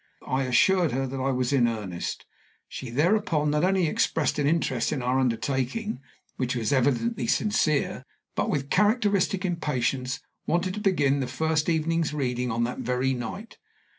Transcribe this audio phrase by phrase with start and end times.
[0.25, 2.25] I assured her that I was in earnest.
[2.67, 5.99] She thereupon not only expressed an interest in our undertaking,
[6.37, 8.03] which was evidently sincere,
[8.33, 13.59] but, with characteristic impatience, wanted to begin the first evening's reading on that very night.